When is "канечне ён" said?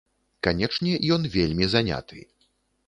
0.47-1.29